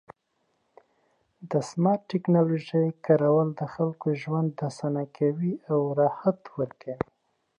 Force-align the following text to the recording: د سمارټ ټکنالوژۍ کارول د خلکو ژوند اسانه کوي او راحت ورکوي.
د 1.51 1.51
سمارټ 1.69 2.01
ټکنالوژۍ 2.11 2.87
کارول 3.05 3.47
د 3.59 3.61
خلکو 3.73 4.07
ژوند 4.21 4.49
اسانه 4.69 5.03
کوي 5.17 5.53
او 5.71 5.79
راحت 5.99 6.39
ورکوي. 6.59 6.95